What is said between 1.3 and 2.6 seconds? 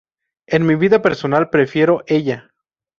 prefiero "ella".